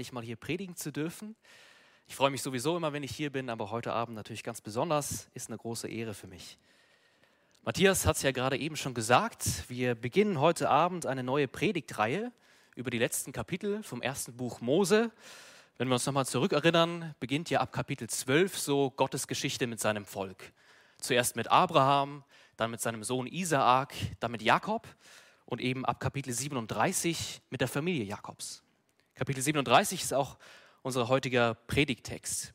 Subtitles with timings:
[0.00, 1.36] endlich mal hier predigen zu dürfen.
[2.06, 5.28] Ich freue mich sowieso immer, wenn ich hier bin, aber heute Abend natürlich ganz besonders.
[5.34, 6.56] Ist eine große Ehre für mich.
[7.64, 9.68] Matthias hat es ja gerade eben schon gesagt.
[9.68, 12.32] Wir beginnen heute Abend eine neue Predigtreihe
[12.76, 15.10] über die letzten Kapitel vom ersten Buch Mose.
[15.76, 20.06] Wenn wir uns nochmal zurückerinnern, beginnt ja ab Kapitel 12 so Gottes Geschichte mit seinem
[20.06, 20.54] Volk.
[20.96, 22.24] Zuerst mit Abraham,
[22.56, 24.88] dann mit seinem Sohn Isaak, dann mit Jakob
[25.44, 28.62] und eben ab Kapitel 37 mit der Familie Jakobs.
[29.14, 30.38] Kapitel 37 ist auch
[30.82, 32.54] unser heutiger Predigtext.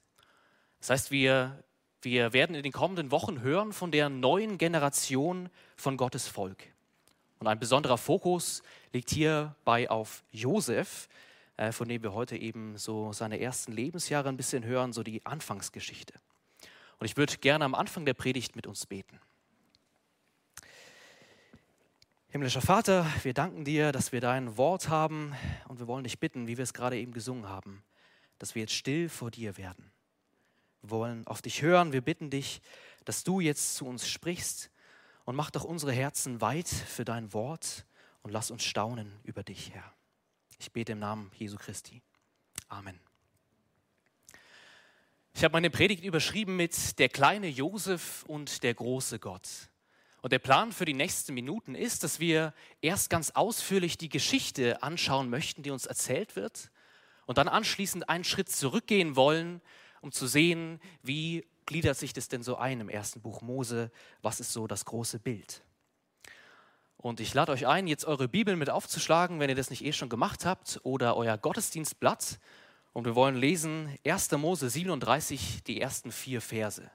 [0.80, 1.63] Das heißt, wir,
[2.02, 6.63] wir werden in den kommenden Wochen hören von der neuen Generation von Gottes Volk.
[7.39, 8.63] Und ein besonderer Fokus
[8.94, 11.07] liegt hierbei auf Josef,
[11.57, 15.25] äh, von dem wir heute eben so seine ersten Lebensjahre ein bisschen hören, so die
[15.25, 16.13] Anfangsgeschichte.
[16.99, 19.19] Und ich würde gerne am Anfang der Predigt mit uns beten.
[22.35, 25.34] Himmlischer Vater, wir danken dir, dass wir dein Wort haben
[25.70, 27.81] und wir wollen dich bitten, wie wir es gerade eben gesungen haben,
[28.39, 29.89] dass wir jetzt still vor dir werden.
[30.81, 32.61] Wir wollen auf dich hören, wir bitten dich,
[33.06, 34.69] dass du jetzt zu uns sprichst
[35.23, 37.86] und mach doch unsere Herzen weit für dein Wort
[38.22, 39.94] und lass uns staunen über dich, Herr.
[40.59, 42.02] Ich bete im Namen Jesu Christi.
[42.67, 43.00] Amen.
[45.33, 49.69] Ich habe meine Predigt überschrieben mit der kleine Josef und der große Gott.
[50.26, 54.81] Und der Plan für die nächsten Minuten ist, dass wir erst ganz ausführlich die Geschichte
[54.81, 56.72] anschauen möchten, die uns erzählt wird,
[57.28, 59.62] und dann anschließend einen Schritt zurückgehen wollen,
[60.02, 63.92] um zu sehen, wie gliedert sich das denn so ein im ersten Buch Mose,
[64.23, 65.62] was ist so das große Bild.
[66.98, 69.94] Und ich lade euch ein, jetzt eure Bibel mit aufzuschlagen, wenn ihr das nicht eh
[69.94, 72.40] schon gemacht habt, oder euer Gottesdienstblatt.
[72.94, 74.31] Und wir wollen lesen 1.
[74.31, 76.90] Mose 37, die ersten vier Verse.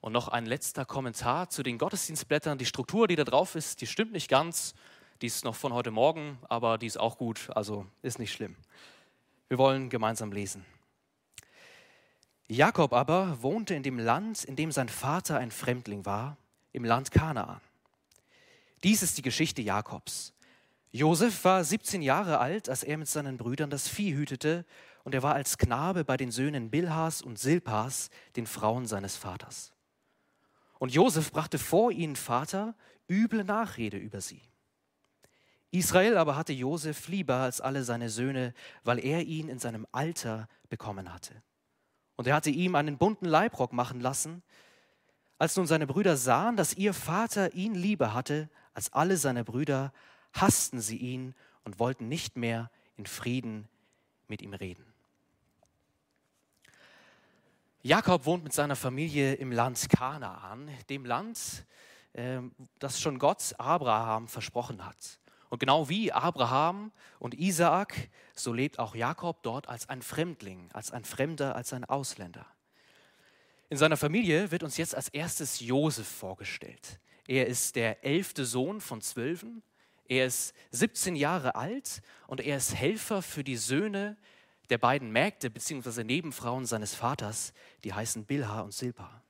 [0.00, 2.58] Und noch ein letzter Kommentar zu den Gottesdienstblättern.
[2.58, 4.74] Die Struktur, die da drauf ist, die stimmt nicht ganz.
[5.20, 8.56] Die ist noch von heute Morgen, aber die ist auch gut, also ist nicht schlimm.
[9.48, 10.64] Wir wollen gemeinsam lesen.
[12.48, 16.36] Jakob aber wohnte in dem Land, in dem sein Vater ein Fremdling war,
[16.72, 17.60] im Land Kanaan.
[18.82, 20.32] Dies ist die Geschichte Jakobs.
[20.90, 24.64] Josef war 17 Jahre alt, als er mit seinen Brüdern das Vieh hütete,
[25.04, 29.72] und er war als Knabe bei den Söhnen Bilhas und Silpas, den Frauen seines Vaters.
[30.80, 32.74] Und Josef brachte vor ihnen Vater
[33.06, 34.40] üble Nachrede über sie.
[35.72, 40.48] Israel aber hatte Josef lieber als alle seine Söhne, weil er ihn in seinem Alter
[40.70, 41.42] bekommen hatte.
[42.16, 44.42] Und er hatte ihm einen bunten Leibrock machen lassen.
[45.38, 49.92] Als nun seine Brüder sahen, dass ihr Vater ihn lieber hatte als alle seine Brüder,
[50.32, 53.68] hassten sie ihn und wollten nicht mehr in Frieden
[54.28, 54.89] mit ihm reden.
[57.82, 61.64] Jakob wohnt mit seiner Familie im Land Kanaan, dem Land,
[62.12, 65.18] ähm, das schon Gott Abraham versprochen hat.
[65.48, 70.90] Und genau wie Abraham und Isaak, so lebt auch Jakob dort als ein Fremdling, als
[70.90, 72.46] ein Fremder, als ein Ausländer.
[73.70, 77.00] In seiner Familie wird uns jetzt als erstes Josef vorgestellt.
[77.26, 79.62] Er ist der elfte Sohn von Zwölfen.
[80.06, 84.18] Er ist 17 Jahre alt und er ist Helfer für die Söhne
[84.70, 86.04] der beiden Mägde bzw.
[86.04, 87.52] Nebenfrauen seines Vaters,
[87.84, 89.22] die heißen Bilha und Silpa.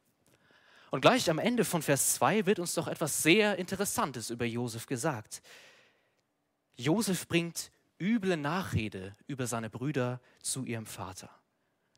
[0.90, 4.86] Und gleich am Ende von Vers 2 wird uns doch etwas sehr Interessantes über Josef
[4.86, 5.40] gesagt.
[6.76, 11.30] Josef bringt üble Nachrede über seine Brüder zu ihrem Vater,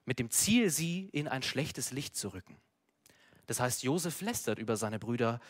[0.04, 2.56] mit dem Ziel, sie in ein schlechtes Licht zu rücken.
[3.46, 5.40] Das heißt, Josef lästert über seine Brüder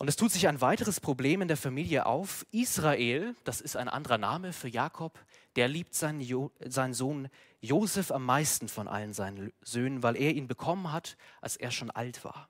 [0.00, 2.46] und es tut sich ein weiteres Problem in der Familie auf.
[2.52, 5.18] Israel, das ist ein anderer Name für Jakob,
[5.56, 7.28] der liebt seinen, jo seinen Sohn
[7.60, 11.90] Josef am meisten von allen seinen Söhnen, weil er ihn bekommen hat, als er schon
[11.90, 12.48] alt war.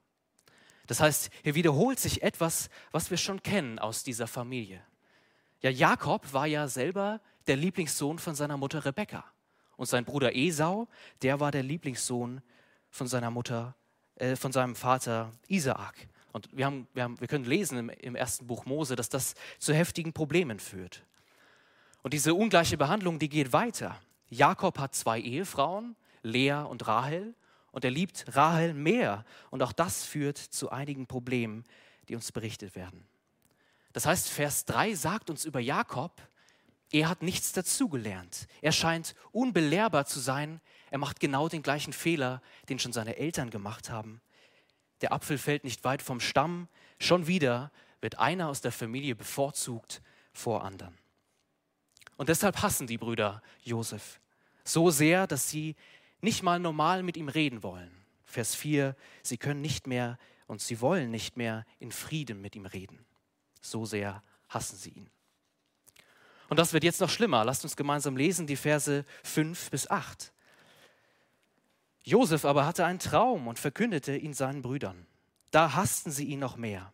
[0.86, 4.80] Das heißt, hier wiederholt sich etwas, was wir schon kennen aus dieser Familie.
[5.60, 9.24] Ja, Jakob war ja selber der Lieblingssohn von seiner Mutter Rebekka.
[9.76, 10.86] Und sein Bruder Esau,
[11.22, 12.42] der war der Lieblingssohn
[12.90, 13.74] von seiner Mutter,
[14.14, 15.96] äh, von seinem Vater Isaak.
[16.32, 19.34] Und wir, haben, wir, haben, wir können lesen im, im ersten Buch Mose, dass das
[19.58, 21.04] zu heftigen Problemen führt.
[22.02, 24.00] Und diese ungleiche Behandlung, die geht weiter.
[24.28, 27.34] Jakob hat zwei Ehefrauen, Lea und Rahel,
[27.72, 29.24] und er liebt Rahel mehr.
[29.50, 31.64] Und auch das führt zu einigen Problemen,
[32.08, 33.06] die uns berichtet werden.
[33.92, 36.20] Das heißt, Vers 3 sagt uns über Jakob,
[36.92, 38.48] er hat nichts dazugelernt.
[38.62, 40.60] Er scheint unbelehrbar zu sein.
[40.90, 44.20] Er macht genau den gleichen Fehler, den schon seine Eltern gemacht haben
[45.00, 46.68] der Apfel fällt nicht weit vom Stamm,
[46.98, 47.70] schon wieder
[48.00, 50.02] wird einer aus der Familie bevorzugt
[50.32, 50.96] vor anderen.
[52.16, 54.20] Und deshalb hassen die Brüder Josef
[54.64, 55.76] so sehr, dass sie
[56.20, 57.90] nicht mal normal mit ihm reden wollen.
[58.24, 62.66] Vers 4, sie können nicht mehr und sie wollen nicht mehr in Frieden mit ihm
[62.66, 63.04] reden.
[63.60, 65.10] So sehr hassen sie ihn.
[66.48, 67.44] Und das wird jetzt noch schlimmer.
[67.44, 70.32] Lasst uns gemeinsam lesen die Verse 5 bis 8.
[72.02, 75.06] Josef aber hatte einen Traum und verkündete ihn seinen Brüdern.
[75.50, 76.92] Da hassten sie ihn noch mehr.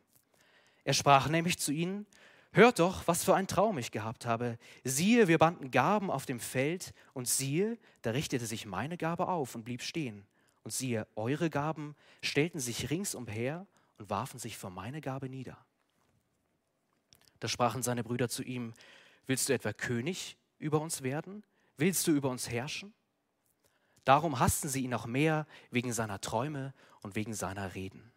[0.85, 2.06] Er sprach nämlich zu ihnen,
[2.53, 4.56] Hört doch, was für einen Traum ich gehabt habe.
[4.82, 9.55] Siehe, wir banden Gaben auf dem Feld, und siehe, da richtete sich meine Gabe auf
[9.55, 10.26] und blieb stehen.
[10.62, 13.67] Und siehe, eure Gaben stellten sich ringsumher
[13.99, 15.59] und warfen sich vor meine Gabe nieder.
[17.41, 18.73] Da sprachen seine Brüder zu ihm,
[19.26, 21.44] Willst du etwa König über uns werden?
[21.76, 22.94] Willst du über uns herrschen?
[24.06, 26.73] Darum hassten sie ihn noch mehr wegen seiner Träume
[27.03, 28.12] und wegen seiner Reden.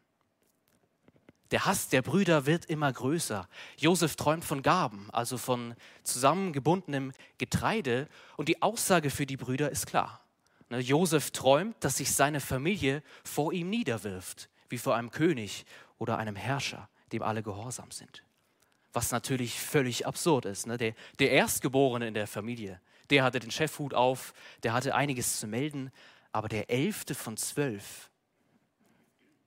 [1.50, 3.50] Der Hass der Brüder wird immer größer.
[3.76, 8.08] Josef träumt von Gaben, also von zusammengebundenem Getreide.
[8.38, 10.22] Und die Aussage für die Brüder ist klar.
[10.70, 15.66] Ne, Josef träumt, dass sich seine Familie vor ihm niederwirft, wie vor einem König
[15.98, 18.24] oder einem Herrscher, dem alle gehorsam sind.
[18.94, 20.68] Was natürlich völlig absurd ist.
[20.68, 20.78] Ne?
[20.78, 24.34] Der, der Erstgeborene in der Familie, der hatte den Chefhut auf,
[24.64, 25.92] der hatte einiges zu melden,
[26.32, 28.10] aber der Elfte von zwölf,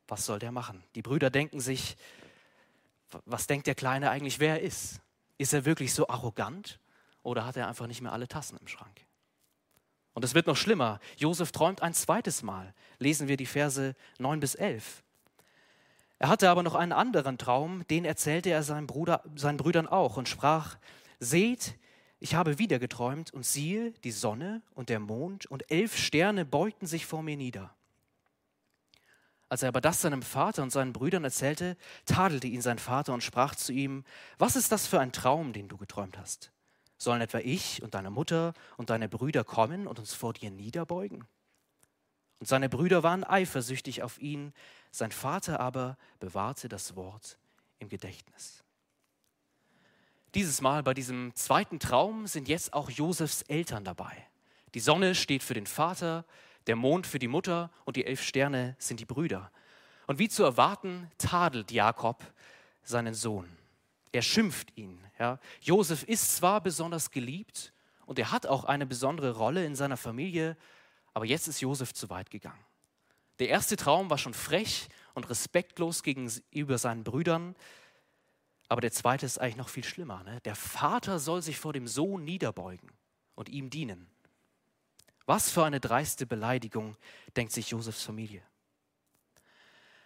[0.09, 0.83] was soll der machen?
[0.95, 1.97] Die Brüder denken sich,
[3.25, 5.01] was denkt der Kleine eigentlich, wer er ist?
[5.39, 6.81] Ist er wirklich so arrogant
[7.23, 9.07] oder hat er einfach nicht mehr alle Tassen im Schrank?
[10.15, 11.01] Und es wird noch schlimmer.
[11.17, 12.75] Josef träumt ein zweites Mal.
[12.99, 15.03] Lesen wir die Verse 9 bis 11.
[16.19, 20.17] Er hatte aber noch einen anderen Traum, den erzählte er seinen, Bruder, seinen Brüdern auch
[20.17, 20.77] und sprach,
[21.19, 21.79] Seht,
[22.23, 26.87] ich habe wieder geträumt und siehe, die Sonne und der Mond und elf Sterne beugten
[26.87, 27.75] sich vor mir nieder.
[29.49, 31.77] Als er aber das seinem Vater und seinen Brüdern erzählte,
[32.07, 34.05] tadelte ihn sein Vater und sprach zu ihm,
[34.39, 36.53] was ist das für ein Traum, den du geträumt hast?
[36.97, 41.27] Sollen etwa ich und deine Mutter und deine Brüder kommen und uns vor dir niederbeugen?
[42.39, 44.55] Und seine Brüder waren eifersüchtig auf ihn,
[44.91, 47.37] sein Vater aber bewahrte das Wort
[47.79, 48.62] im Gedächtnis.
[50.35, 54.17] Dieses Mal bei diesem zweiten Traum sind jetzt auch Josefs Eltern dabei.
[54.75, 56.25] Die Sonne steht für den Vater,
[56.67, 59.51] der Mond für die Mutter und die elf Sterne sind die Brüder.
[60.07, 62.25] Und wie zu erwarten, tadelt Jakob
[62.83, 63.47] seinen Sohn.
[64.11, 64.99] Er schimpft ihn.
[65.19, 65.39] Ja.
[65.61, 67.75] Josef ist zwar besonders geliebt
[68.07, 70.57] und er hat auch eine besondere Rolle in seiner Familie,
[71.13, 72.65] aber jetzt ist Josef zu weit gegangen.
[73.39, 77.55] Der erste Traum war schon frech und respektlos gegenüber seinen Brüdern,
[78.73, 80.25] aber der zweite ist eigentlich noch viel schlimmer.
[80.25, 80.41] Ne?
[80.47, 82.89] Der Vater soll sich vor dem Sohn niederbeugen
[83.35, 84.07] und ihm dienen.
[85.27, 86.97] Was für eine dreiste Beleidigung,
[87.37, 88.41] denkt sich Josefs Familie.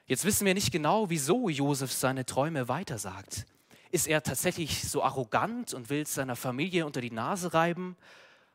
[0.07, 3.47] Jetzt wissen wir nicht genau, wieso Josef seine Träume weitersagt.
[3.93, 7.97] Ist er tatsächlich so arrogant und will es seiner Familie unter die Nase reiben?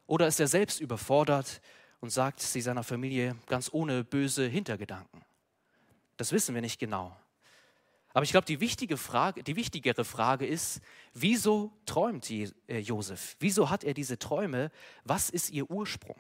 [0.08, 1.62] Oder ist er selbst überfordert
[2.02, 5.24] und sagt sie seiner Familie ganz ohne böse Hintergedanken?
[6.18, 7.16] Das wissen wir nicht genau.
[8.14, 10.82] Aber ich glaube, die, wichtige Frage, die wichtigere Frage ist,
[11.14, 13.38] wieso träumt äh, Josef?
[13.40, 14.72] Wieso hat er diese Träume?
[15.04, 16.18] Was ist ihr Ursprung?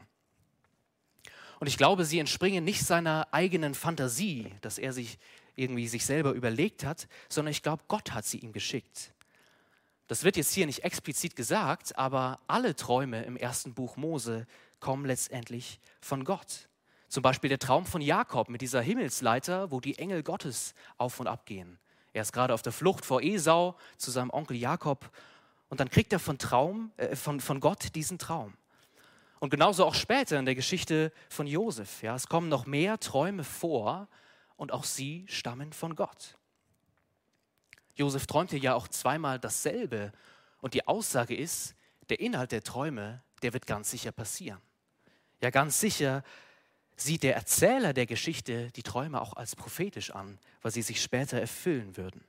[1.60, 5.20] Und ich glaube, sie entspringen nicht seiner eigenen Fantasie, dass er sich
[5.56, 9.14] irgendwie sich selber überlegt hat, sondern ich glaube, Gott hat sie ihm geschickt.
[10.08, 14.48] Das wird jetzt hier nicht explizit gesagt, aber alle Träume im ersten Buch Mose
[14.80, 16.68] kommen letztendlich von Gott.
[17.12, 21.28] Zum Beispiel der Traum von Jakob mit dieser Himmelsleiter, wo die Engel Gottes auf und
[21.28, 21.78] ab gehen.
[22.13, 25.12] Er ist gerade auf der Flucht vor Esau zu seinem Onkel Jakob
[25.68, 28.54] und dann kriegt er von, Traum, äh, von, von Gott diesen Traum.
[29.40, 32.02] Und genauso auch später in der Geschichte von Josef.
[32.02, 34.07] Ja, es kommen noch mehr Träume vor
[34.56, 36.38] und auch sie stammen von Gott.
[37.94, 40.14] Josef träumte ja auch zweimal dasselbe
[40.62, 41.76] und die Aussage ist,
[42.07, 44.62] der Inhalt der Träume, der wird ganz sicher passieren.
[45.42, 46.24] Ja, ganz sicher
[47.04, 51.40] sieht der Erzähler der Geschichte die Träume auch als prophetisch an, weil sie sich später
[51.40, 52.24] erfüllen würden.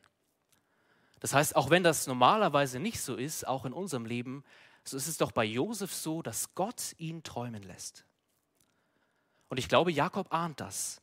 [1.21, 4.45] Das heißt, auch wenn das normalerweise nicht so ist, auch in unserem Leben,
[4.85, 8.05] so ist es doch bei Josef so, dass Gott ihn träumen lässt.
[9.49, 11.00] Und ich glaube, Jakob ahnt das.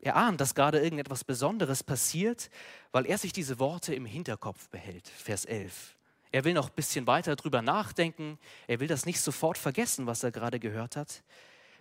[0.00, 2.50] Er ahnt, dass gerade irgendetwas Besonderes passiert,
[2.90, 5.06] weil er sich diese Worte im Hinterkopf behält.
[5.06, 5.94] Vers 11.
[6.32, 8.38] Er will noch ein bisschen weiter drüber nachdenken.
[8.66, 11.22] Er will das nicht sofort vergessen, was er gerade gehört hat.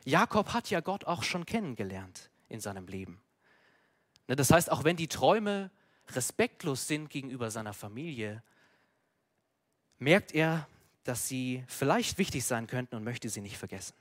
[0.06, 3.22] Jakob hat ja Gott auch schon kennengelernt in seinem Leben.
[4.28, 5.72] Ne, das heißt, auch wenn die Träume
[6.10, 8.44] respektlos sind gegenüber seiner Familie,
[9.98, 10.68] merkt er,
[11.04, 13.94] dass sie vielleicht wichtig sein könnten und möchte sie nicht vergessen.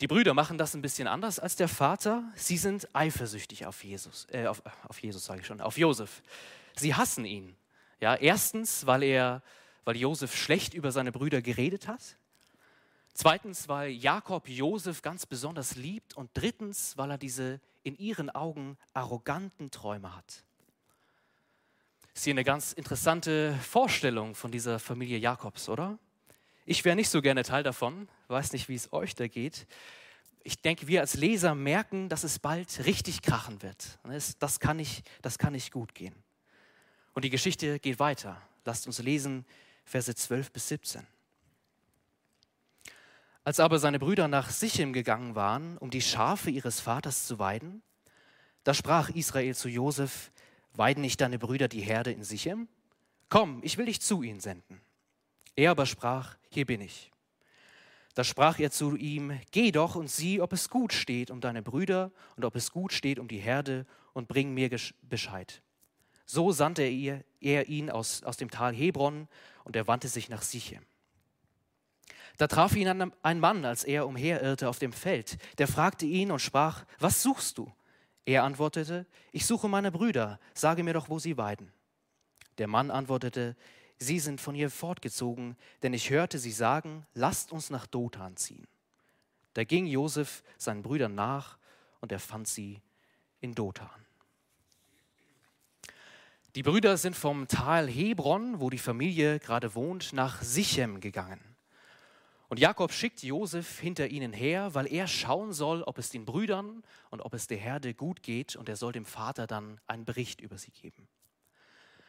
[0.00, 2.24] Die Brüder machen das ein bisschen anders als der Vater.
[2.34, 6.22] Sie sind eifersüchtig auf Jesus, äh, auf, auf Jesus sage ich schon, auf Josef.
[6.76, 7.56] Sie hassen ihn.
[8.00, 9.42] Ja, erstens, weil er,
[9.84, 12.16] weil Josef schlecht über seine Brüder geredet hat.
[13.14, 16.14] Zweitens, weil Jakob Josef ganz besonders liebt.
[16.14, 20.42] Und drittens, weil er diese in ihren Augen arroganten Träume hat.
[22.12, 25.98] Ist hier eine ganz interessante Vorstellung von dieser Familie Jakobs, oder?
[26.66, 29.66] Ich wäre nicht so gerne Teil davon, weiß nicht, wie es euch da geht.
[30.42, 33.98] Ich denke, wir als Leser merken, dass es bald richtig krachen wird.
[34.38, 36.14] Das kann nicht, das kann nicht gut gehen.
[37.12, 38.40] Und die Geschichte geht weiter.
[38.64, 39.44] Lasst uns lesen,
[39.84, 41.06] Verse 12 bis 17.
[43.44, 47.82] Als aber seine Brüder nach Sichem gegangen waren, um die Schafe ihres Vaters zu weiden,
[48.64, 50.32] da sprach Israel zu Josef,
[50.72, 52.68] weiden nicht deine Brüder die Herde in Sichem?
[53.28, 54.80] Komm, ich will dich zu ihnen senden.
[55.56, 57.12] Er aber sprach, hier bin ich.
[58.14, 61.62] Da sprach er zu ihm, geh doch und sieh, ob es gut steht um deine
[61.62, 64.70] Brüder und ob es gut steht um die Herde und bring mir
[65.02, 65.62] Bescheid.
[66.24, 69.28] So sandte er, ihn aus, aus dem Tal Hebron
[69.64, 70.86] und er wandte sich nach Sichem.
[72.36, 75.38] Da traf ihn ein Mann, als er umherirrte auf dem Feld.
[75.58, 77.72] Der fragte ihn und sprach, was suchst du?
[78.26, 81.72] Er antwortete, ich suche meine Brüder, sage mir doch, wo sie weiden.
[82.58, 83.56] Der Mann antwortete,
[83.98, 88.66] sie sind von hier fortgezogen, denn ich hörte sie sagen, lasst uns nach Dothan ziehen.
[89.52, 91.58] Da ging Josef seinen Brüdern nach
[92.00, 92.80] und er fand sie
[93.40, 93.88] in Dothan.
[96.56, 101.53] Die Brüder sind vom Tal Hebron, wo die Familie gerade wohnt, nach Sichem gegangen.
[102.48, 106.82] Und Jakob schickt Josef hinter ihnen her, weil er schauen soll, ob es den Brüdern
[107.10, 110.40] und ob es der Herde gut geht und er soll dem Vater dann einen Bericht
[110.40, 111.08] über sie geben.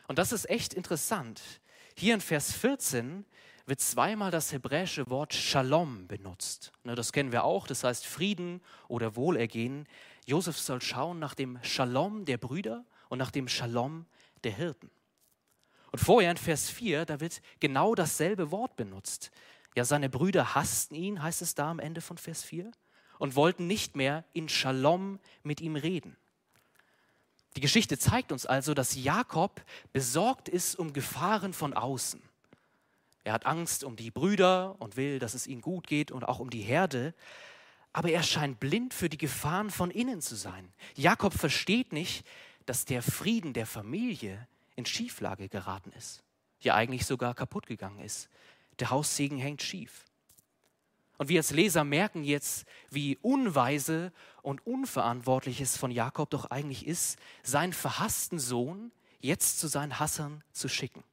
[0.08, 1.42] Und das ist echt interessant.
[1.96, 3.26] Hier in Vers 14
[3.66, 6.72] wird zweimal das hebräische Wort Shalom benutzt.
[6.84, 9.88] Ne, das kennen wir auch, das heißt Frieden oder Wohlergehen.
[10.26, 14.06] Josef soll schauen nach dem Shalom der Brüder und nach dem Shalom
[14.44, 14.92] der Hirten.
[15.92, 19.32] Und vorher in Vers 4, da wird genau dasselbe Wort benutzt.
[19.76, 22.72] Ja, seine Brüder hassten ihn, heißt es da am Ende von Vers 4,
[23.20, 26.18] und wollten nicht mehr in Shalom mit ihm reden.
[27.56, 29.64] Die Geschichte zeigt uns also, dass Jakob
[29.94, 32.22] besorgt ist um Gefahren von außen.
[33.24, 36.40] Er hat Angst um die Brüder und will, dass es ihnen gut geht und auch
[36.40, 37.14] um die Herde,
[37.94, 40.74] aber er scheint blind für die Gefahren von innen zu sein.
[40.96, 42.26] Jakob versteht nicht,
[42.66, 46.24] dass der Frieden der Familie in Schieflage geraten ist,
[46.60, 48.30] ja eigentlich sogar kaputt gegangen ist.
[48.80, 50.06] Der Haussegen hängt schief.
[51.18, 56.86] Und wir als Leser merken jetzt, wie unweise und unverantwortlich es von Jakob doch eigentlich
[56.86, 61.04] ist, seinen verhassten Sohn jetzt zu seinen Hassern zu schicken.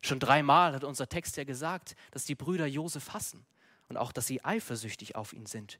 [0.00, 3.44] Schon dreimal hat unser Text ja gesagt, dass die Brüder Josef hassen
[3.88, 5.78] und auch, dass sie eifersüchtig auf ihn sind.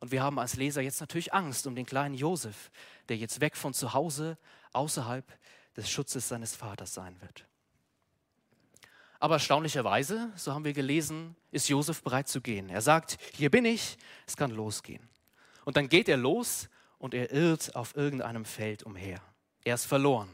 [0.00, 2.70] Und wir haben als Leser jetzt natürlich Angst um den kleinen Josef,
[3.08, 4.38] der jetzt weg von zu Hause,
[4.72, 5.26] außerhalb
[5.76, 7.47] des Schutzes seines Vaters sein wird.
[9.20, 12.68] Aber erstaunlicherweise, so haben wir gelesen, ist Josef bereit zu gehen.
[12.68, 15.08] Er sagt, hier bin ich, es kann losgehen.
[15.64, 19.20] Und dann geht er los und er irrt auf irgendeinem Feld umher.
[19.64, 20.28] Er ist verloren.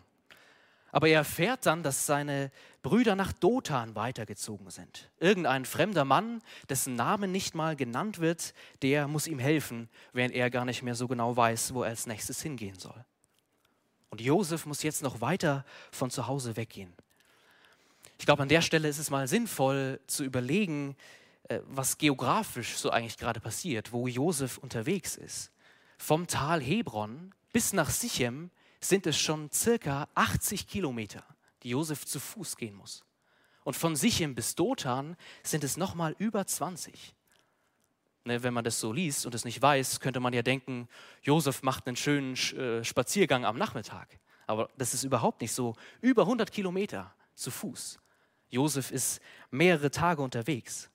[0.93, 5.11] Aber er erfährt dann, dass seine Brüder nach Dothan weitergezogen sind.
[5.19, 10.51] Irgendein fremder Mann, dessen Name nicht mal genannt wird, der muss ihm helfen, während er
[10.51, 13.05] gar nicht mehr so genau weiß, wo er als nächstes hingehen soll.
[14.11, 16.95] Und Josef muss jetzt noch weiter von zu Hause weggehen.
[18.19, 20.97] Ich glaube, an der Stelle ist es mal sinnvoll zu überlegen,
[21.49, 25.51] äh, was geografisch so eigentlich gerade passiert, wo Josef unterwegs ist.
[25.99, 31.25] Vom Tal Hebron bis nach Sichem sind es schon circa 80 Kilometer,
[31.63, 33.05] die Josef zu Fuß gehen muss.
[33.65, 37.15] Und von Sichem bis Dothan sind es nochmal über 20.
[38.27, 40.89] Ne, wenn man das so liest und es nicht weiß, könnte man ja denken,
[41.23, 44.19] Josef macht einen schönen äh, Spaziergang am Nachmittag.
[44.47, 45.75] Aber das ist überhaupt nicht so.
[46.01, 47.99] Über 100 Kilometer zu Fuß.
[48.55, 49.21] Josef ist
[49.51, 50.91] mehrere Tage unterwegs.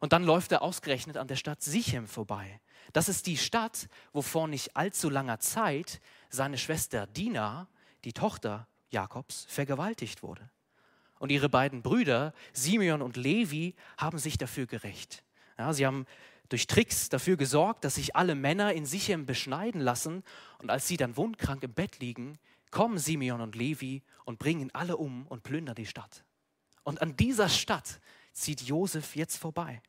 [0.00, 2.60] Und dann läuft er ausgerechnet an der Stadt Sichem vorbei.
[2.92, 7.68] Das ist die Stadt, wo vor nicht allzu langer Zeit seine Schwester Dina,
[8.04, 10.50] die Tochter Jakobs, vergewaltigt wurde.
[11.18, 15.24] Und ihre beiden Brüder, Simeon und Levi, haben sich dafür gerecht.
[15.58, 16.04] Ja, sie haben
[16.50, 20.22] durch Tricks dafür gesorgt, dass sich alle Männer in Sichem beschneiden lassen.
[20.58, 22.38] Und als sie dann wundkrank im Bett liegen,
[22.70, 26.24] kommen Simeon und Levi und bringen alle um und plündern die Stadt.
[26.84, 28.00] Und an dieser Stadt
[28.32, 29.82] zieht Josef jetzt vorbei.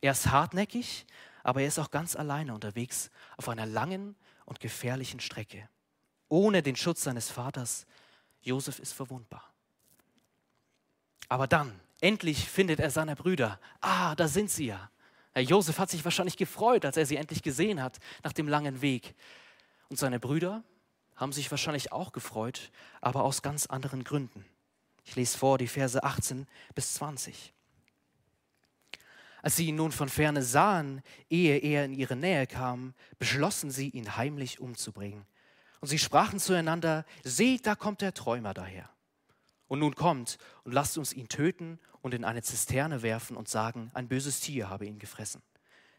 [0.00, 1.06] Er ist hartnäckig,
[1.42, 4.14] aber er ist auch ganz alleine unterwegs auf einer langen
[4.44, 5.68] und gefährlichen Strecke.
[6.28, 7.86] Ohne den Schutz seines Vaters.
[8.42, 9.52] Josef ist verwundbar.
[11.28, 13.58] Aber dann, endlich findet er seine Brüder.
[13.80, 14.90] Ah, da sind sie ja.
[15.32, 18.80] Herr Josef hat sich wahrscheinlich gefreut, als er sie endlich gesehen hat nach dem langen
[18.80, 19.14] Weg.
[19.88, 20.62] Und seine Brüder
[21.16, 24.44] haben sich wahrscheinlich auch gefreut, aber aus ganz anderen Gründen.
[25.08, 27.54] Ich lese vor die Verse 18 bis 20.
[29.40, 31.00] Als sie ihn nun von ferne sahen,
[31.30, 35.24] ehe er in ihre Nähe kam, beschlossen sie, ihn heimlich umzubringen.
[35.80, 38.90] Und sie sprachen zueinander, seht, da kommt der Träumer daher.
[39.66, 43.90] Und nun kommt und lasst uns ihn töten und in eine Zisterne werfen und sagen,
[43.94, 45.40] ein böses Tier habe ihn gefressen.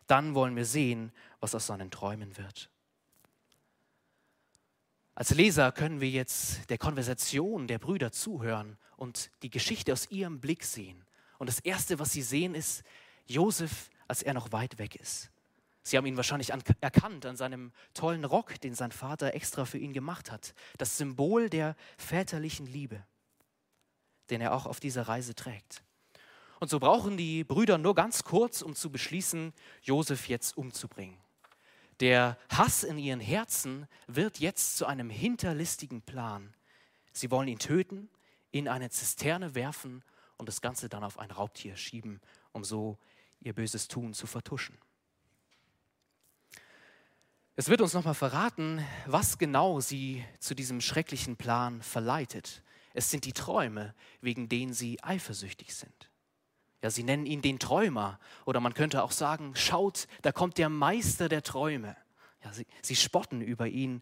[0.05, 2.69] Dann wollen wir sehen, was aus seinen Träumen wird.
[5.19, 10.39] Als Leser können wir jetzt der Konversation der Brüder zuhören und die Geschichte aus ihrem
[10.39, 11.03] Blick sehen.
[11.39, 12.83] Und das Erste, was sie sehen, ist
[13.27, 15.29] Josef, als er noch weit weg ist.
[15.83, 19.77] Sie haben ihn wahrscheinlich an, erkannt an seinem tollen Rock, den sein Vater extra für
[19.77, 20.53] ihn gemacht hat.
[20.77, 23.03] Das Symbol der väterlichen Liebe,
[24.29, 25.83] den er auch auf dieser Reise trägt.
[26.61, 31.17] Und so brauchen die Brüder nur ganz kurz, um zu beschließen, Josef jetzt umzubringen.
[31.99, 36.53] Der Hass in ihren Herzen wird jetzt zu einem hinterlistigen Plan.
[37.11, 38.09] Sie wollen ihn töten,
[38.51, 40.03] in eine Zisterne werfen
[40.37, 42.21] und das Ganze dann auf ein Raubtier schieben,
[42.53, 42.97] um so
[43.41, 44.77] ihr böses Tun zu vertuschen.
[47.55, 52.63] Es wird uns nochmal verraten, was genau sie zu diesem schrecklichen Plan verleitet.
[52.93, 56.09] Es sind die Träume, wegen denen sie eifersüchtig sind.
[56.81, 60.69] Ja, sie nennen ihn den Träumer oder man könnte auch sagen, schaut, da kommt der
[60.69, 61.97] Meister der Träume.
[62.43, 64.01] Ja, sie, sie spotten über ihn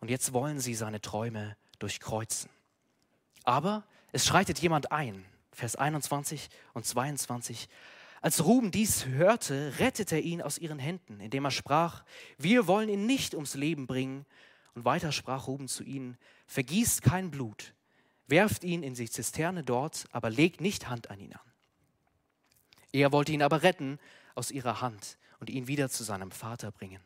[0.00, 2.50] und jetzt wollen sie seine Träume durchkreuzen.
[3.44, 7.68] Aber es schreitet jemand ein, Vers 21 und 22.
[8.22, 12.04] Als Ruben dies hörte, rettete er ihn aus ihren Händen, indem er sprach,
[12.38, 14.26] wir wollen ihn nicht ums Leben bringen.
[14.74, 16.16] Und weiter sprach Ruben zu ihnen,
[16.46, 17.74] vergießt kein Blut,
[18.26, 21.49] werft ihn in die Zisterne dort, aber legt nicht Hand an ihn an.
[22.92, 23.98] Er wollte ihn aber retten
[24.34, 27.02] aus ihrer Hand und ihn wieder zu seinem Vater bringen.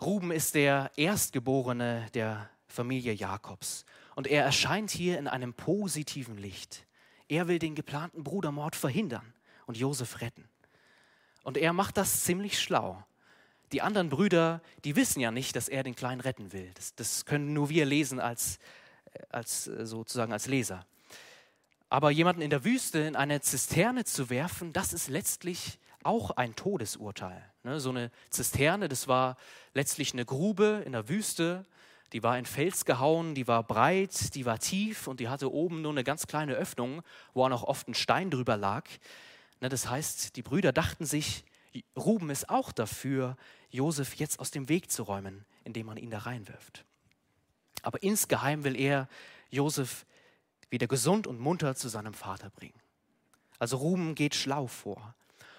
[0.00, 3.84] Ruben ist der Erstgeborene der Familie Jakobs
[4.14, 6.86] und er erscheint hier in einem positiven Licht.
[7.28, 9.32] Er will den geplanten Brudermord verhindern
[9.66, 10.48] und Josef retten.
[11.42, 13.04] Und er macht das ziemlich schlau.
[13.72, 16.70] Die anderen Brüder, die wissen ja nicht, dass er den Kleinen retten will.
[16.74, 18.58] Das, das können nur wir lesen als,
[19.30, 20.86] als äh, sozusagen als Leser.
[21.88, 26.56] Aber jemanden in der Wüste in eine Zisterne zu werfen, das ist letztlich auch ein
[26.56, 27.42] Todesurteil.
[27.62, 29.36] Ne, so eine Zisterne, das war
[29.72, 31.64] letztlich eine Grube in der Wüste
[32.14, 35.82] die war in Fels gehauen, die war breit, die war tief und die hatte oben
[35.82, 38.84] nur eine ganz kleine Öffnung, wo auch noch oft ein Stein drüber lag.
[39.60, 41.44] Ne, das heißt, die Brüder dachten sich,
[41.96, 43.36] Ruben ist auch dafür,
[43.70, 46.84] Josef jetzt aus dem Weg zu räumen, indem man ihn da reinwirft.
[47.82, 49.08] Aber insgeheim will er
[49.50, 50.06] Josef
[50.70, 52.80] wieder gesund und munter zu seinem Vater bringen.
[53.58, 55.14] Also Ruben geht schlau vor.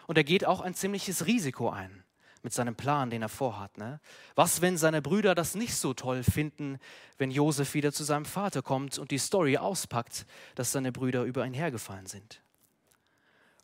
[0.08, 2.04] Und er geht auch ein ziemliches Risiko ein
[2.44, 3.78] mit seinem Plan, den er vorhat.
[3.80, 4.00] Ne?
[4.36, 6.78] Was, wenn seine Brüder das nicht so toll finden,
[7.18, 11.46] wenn Josef wieder zu seinem Vater kommt und die Story auspackt, dass seine Brüder über
[11.46, 12.44] ihn hergefallen sind?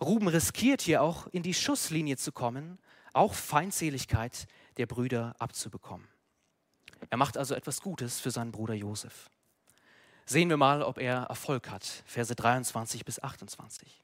[0.01, 2.80] Ruben riskiert hier auch in die Schusslinie zu kommen,
[3.13, 6.08] auch Feindseligkeit der Brüder abzubekommen.
[7.12, 9.30] Er macht also etwas Gutes für seinen Bruder Josef.
[10.32, 12.04] Sehen wir mal, ob er Erfolg hat.
[12.06, 14.02] Verse 23 bis 28.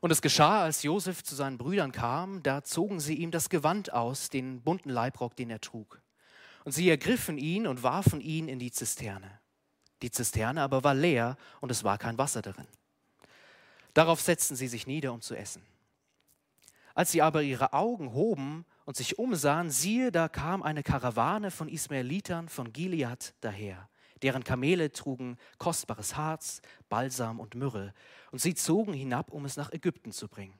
[0.00, 3.94] Und es geschah, als Josef zu seinen Brüdern kam, da zogen sie ihm das Gewand
[3.94, 6.02] aus, den bunten Leibrock, den er trug.
[6.64, 9.40] Und sie ergriffen ihn und warfen ihn in die Zisterne.
[10.02, 12.68] Die Zisterne aber war leer und es war kein Wasser darin.
[13.94, 15.62] Darauf setzten sie sich nieder, um zu essen.
[16.94, 21.70] Als sie aber ihre Augen hoben und sich umsahen, siehe, da kam eine Karawane von
[21.70, 23.88] Ismaelitern von Gilead daher
[24.22, 27.92] deren Kamele trugen kostbares Harz, Balsam und Myrrhe,
[28.30, 30.58] und sie zogen hinab, um es nach Ägypten zu bringen.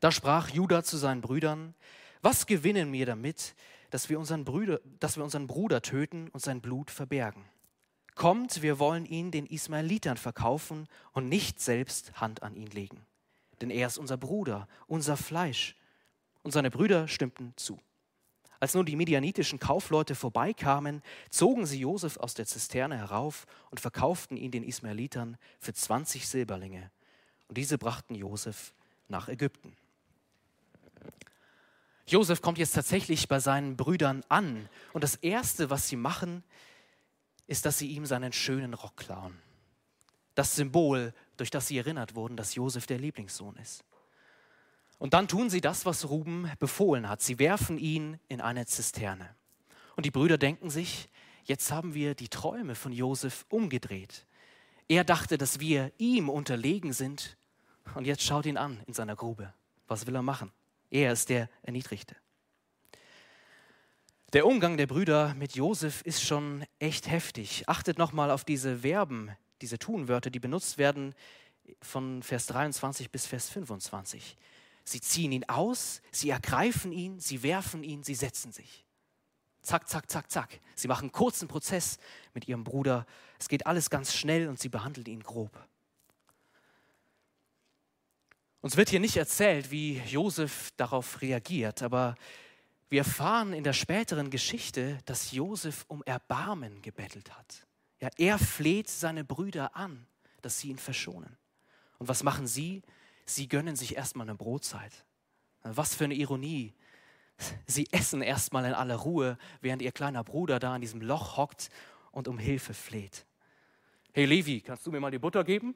[0.00, 1.74] Da sprach Judah zu seinen Brüdern,
[2.22, 3.54] was gewinnen wir damit,
[3.90, 7.44] dass wir, unseren Brüder, dass wir unseren Bruder töten und sein Blut verbergen?
[8.14, 13.06] Kommt, wir wollen ihn den Ismaelitern verkaufen und nicht selbst Hand an ihn legen.
[13.60, 15.76] Denn er ist unser Bruder, unser Fleisch.
[16.42, 17.78] Und seine Brüder stimmten zu.
[18.60, 24.36] Als nun die medianitischen Kaufleute vorbeikamen, zogen sie Josef aus der Zisterne herauf und verkauften
[24.36, 26.90] ihn den Ismaelitern für 20 Silberlinge.
[27.48, 28.74] Und diese brachten Josef
[29.08, 29.74] nach Ägypten.
[32.06, 34.68] Josef kommt jetzt tatsächlich bei seinen Brüdern an.
[34.92, 36.44] Und das Erste, was sie machen,
[37.46, 39.40] ist, dass sie ihm seinen schönen Rock klauen.
[40.34, 43.84] Das Symbol, durch das sie erinnert wurden, dass Josef der Lieblingssohn ist.
[45.00, 47.22] Und dann tun sie das, was Ruben befohlen hat.
[47.22, 49.34] Sie werfen ihn in eine Zisterne.
[49.96, 51.08] Und die Brüder denken sich,
[51.44, 54.26] jetzt haben wir die Träume von Josef umgedreht.
[54.88, 57.38] Er dachte, dass wir ihm unterlegen sind.
[57.94, 59.54] Und jetzt schaut ihn an in seiner Grube.
[59.88, 60.52] Was will er machen?
[60.90, 62.14] Er ist der Erniedrigte.
[64.34, 67.66] Der Umgang der Brüder mit Josef ist schon echt heftig.
[67.70, 69.30] Achtet nochmal auf diese Verben,
[69.62, 71.14] diese Tunwörter, die benutzt werden
[71.80, 74.36] von Vers 23 bis Vers 25.
[74.90, 78.84] Sie ziehen ihn aus, sie ergreifen ihn, sie werfen ihn, sie setzen sich.
[79.62, 80.58] Zack, zack, zack, zack.
[80.74, 81.98] Sie machen einen kurzen Prozess
[82.34, 83.06] mit ihrem Bruder.
[83.38, 85.64] Es geht alles ganz schnell und sie behandeln ihn grob.
[88.62, 92.16] Uns wird hier nicht erzählt, wie Josef darauf reagiert, aber
[92.88, 97.64] wir erfahren in der späteren Geschichte, dass Josef um Erbarmen gebettelt hat.
[98.00, 100.08] Ja, er fleht seine Brüder an,
[100.42, 101.36] dass sie ihn verschonen.
[101.98, 102.82] Und was machen sie?
[103.34, 105.04] Sie gönnen sich erstmal eine Brotzeit.
[105.62, 106.74] Was für eine Ironie.
[107.66, 111.70] Sie essen erstmal in aller Ruhe, während ihr kleiner Bruder da in diesem Loch hockt
[112.10, 113.24] und um Hilfe fleht.
[114.12, 115.74] Hey Levi, kannst du mir mal die Butter geben?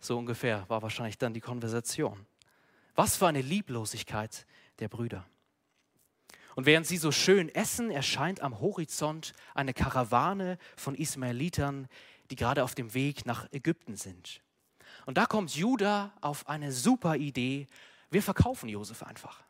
[0.00, 2.26] So ungefähr war wahrscheinlich dann die Konversation.
[2.94, 4.46] Was für eine Lieblosigkeit
[4.78, 5.26] der Brüder.
[6.54, 11.88] Und während sie so schön essen, erscheint am Horizont eine Karawane von Ismaelitern,
[12.30, 14.40] die gerade auf dem Weg nach Ägypten sind.
[15.08, 17.66] Und da kommt Judah auf eine super Idee.
[18.10, 19.42] Wir verkaufen Josef einfach.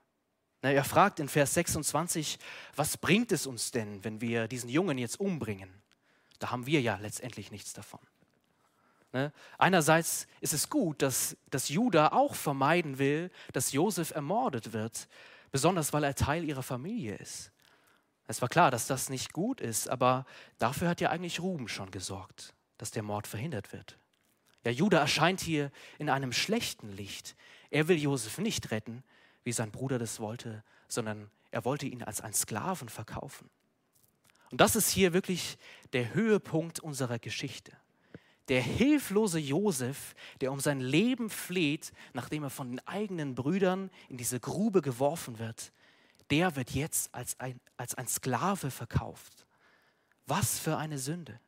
[0.63, 2.39] Er fragt in Vers 26,
[2.77, 5.69] was bringt es uns denn, wenn wir diesen Jungen jetzt umbringen?
[6.39, 7.99] Da haben wir ja letztendlich nichts davon.
[9.13, 9.33] Ne?
[9.59, 15.09] Einerseits ist es gut, dass, dass Judah auch vermeiden will, dass Josef ermordet wird,
[15.51, 17.51] besonders weil er Teil ihrer Familie ist.
[18.29, 20.25] Es war klar, dass das nicht gut ist, aber
[20.59, 23.99] dafür hat ja eigentlich Ruben schon gesorgt, dass der Mord verhindert wird.
[24.65, 27.37] Ja, Judah erscheint hier in einem schlechten Licht.
[27.71, 29.03] Er will Josef nicht retten,
[29.45, 33.49] wie sein Bruder das wollte, sondern er wollte ihn als einen Sklaven verkaufen.
[34.51, 35.59] Und das ist hier wirklich
[35.93, 37.73] der Höhepunkt unserer Geschichte.
[38.49, 44.17] Der hilflose Josef, der um sein Leben fleht, nachdem er von den eigenen Brüdern in
[44.17, 45.73] diese Grube geworfen wird,
[46.31, 49.47] der wird jetzt als ein, als ein Sklave verkauft.
[50.27, 51.41] Was für eine Sünde.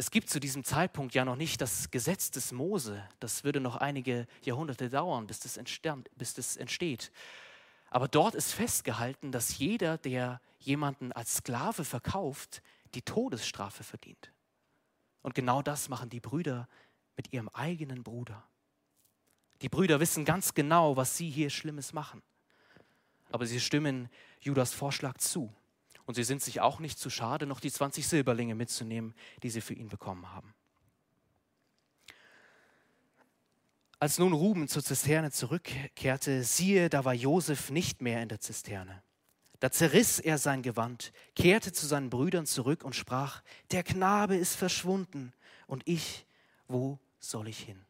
[0.00, 3.06] Es gibt zu diesem Zeitpunkt ja noch nicht das Gesetz des Mose.
[3.18, 5.60] Das würde noch einige Jahrhunderte dauern, bis das,
[6.16, 7.12] bis das entsteht.
[7.90, 12.62] Aber dort ist festgehalten, dass jeder, der jemanden als Sklave verkauft,
[12.94, 14.32] die Todesstrafe verdient.
[15.20, 16.66] Und genau das machen die Brüder
[17.14, 18.42] mit ihrem eigenen Bruder.
[19.60, 22.22] Die Brüder wissen ganz genau, was sie hier Schlimmes machen.
[23.32, 24.08] Aber sie stimmen
[24.40, 25.52] Judas Vorschlag zu.
[26.10, 29.60] Und sie sind sich auch nicht zu schade, noch die 20 Silberlinge mitzunehmen, die sie
[29.60, 30.52] für ihn bekommen haben.
[34.00, 39.04] Als nun Ruben zur Zisterne zurückkehrte, siehe, da war Josef nicht mehr in der Zisterne.
[39.60, 44.56] Da zerriss er sein Gewand, kehrte zu seinen Brüdern zurück und sprach, der Knabe ist
[44.56, 45.32] verschwunden
[45.68, 46.26] und ich,
[46.66, 47.84] wo soll ich hin?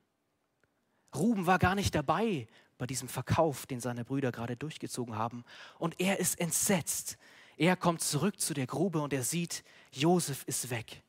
[1.15, 5.43] Ruben war gar nicht dabei bei diesem Verkauf, den seine Brüder gerade durchgezogen haben.
[5.79, 7.17] Und er ist entsetzt.
[7.61, 11.03] Er kommt zurück zu der Grube und er sieht, Josef ist weg.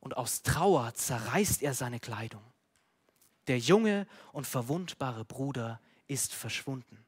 [0.00, 2.42] Und aus Trauer zerreißt er seine Kleidung.
[3.46, 7.06] Der junge und verwundbare Bruder ist verschwunden.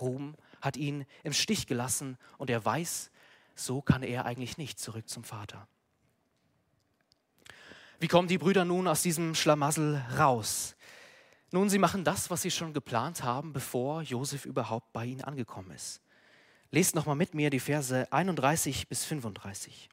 [0.00, 3.12] Ruben hat ihn im Stich gelassen und er weiß,
[3.54, 5.68] so kann er eigentlich nicht zurück zum Vater.
[8.00, 10.74] Wie kommen die Brüder nun aus diesem Schlamassel raus?
[11.52, 15.70] Nun, sie machen das, was sie schon geplant haben, bevor Josef überhaupt bei ihnen angekommen
[15.70, 16.02] ist.
[16.76, 19.88] Lest nochmal mit mir die Verse 31 bis 35.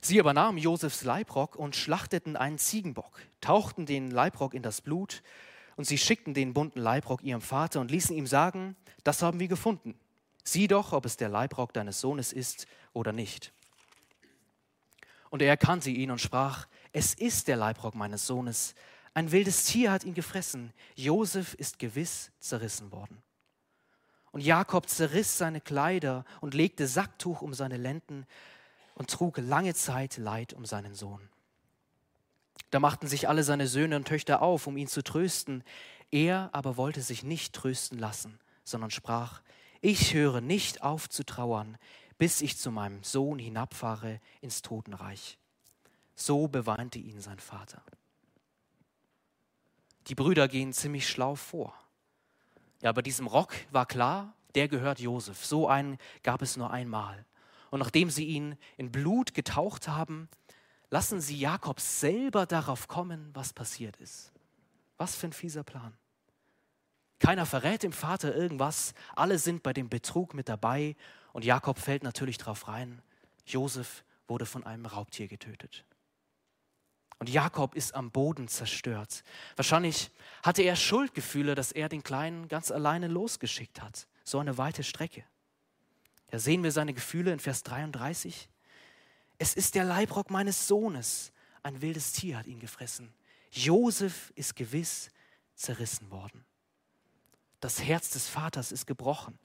[0.00, 5.24] Sie übernahmen Josefs Leibrock und schlachteten einen Ziegenbock, tauchten den Leibrock in das Blut
[5.74, 9.48] und sie schickten den bunten Leibrock ihrem Vater und ließen ihm sagen, das haben wir
[9.48, 9.98] gefunden.
[10.44, 13.52] Sieh doch, ob es der Leibrock deines Sohnes ist oder nicht.
[15.30, 18.76] Und er erkannte ihn und sprach, es ist der Leibrock meines Sohnes.
[19.14, 20.72] Ein wildes Tier hat ihn gefressen.
[20.94, 23.20] Josef ist gewiss zerrissen worden.
[24.32, 28.26] Und Jakob zerriss seine Kleider und legte Sacktuch um seine Lenden
[28.94, 31.28] und trug lange Zeit Leid um seinen Sohn.
[32.70, 35.62] Da machten sich alle seine Söhne und Töchter auf, um ihn zu trösten.
[36.10, 39.42] Er aber wollte sich nicht trösten lassen, sondern sprach,
[39.82, 41.76] ich höre nicht auf zu trauern,
[42.16, 45.38] bis ich zu meinem Sohn hinabfahre ins Totenreich.
[46.14, 47.82] So beweinte ihn sein Vater.
[50.06, 51.74] Die Brüder gehen ziemlich schlau vor.
[52.82, 55.44] Ja, bei diesem Rock war klar, der gehört Josef.
[55.44, 57.24] So einen gab es nur einmal.
[57.70, 60.28] Und nachdem sie ihn in Blut getaucht haben,
[60.90, 64.32] lassen sie Jakob selber darauf kommen, was passiert ist.
[64.98, 65.96] Was für ein fieser Plan.
[67.18, 70.96] Keiner verrät dem Vater irgendwas, alle sind bei dem Betrug mit dabei
[71.32, 73.00] und Jakob fällt natürlich darauf rein.
[73.46, 75.84] Josef wurde von einem Raubtier getötet.
[77.22, 79.22] Und Jakob ist am Boden zerstört.
[79.54, 80.10] Wahrscheinlich
[80.42, 84.08] hatte er Schuldgefühle, dass er den Kleinen ganz alleine losgeschickt hat.
[84.24, 85.22] So eine weite Strecke.
[86.32, 88.48] Da sehen wir seine Gefühle in Vers 33.
[89.38, 91.30] Es ist der Leibrock meines Sohnes.
[91.62, 93.14] Ein wildes Tier hat ihn gefressen.
[93.52, 95.08] Josef ist gewiss
[95.54, 96.44] zerrissen worden.
[97.60, 99.38] Das Herz des Vaters ist gebrochen.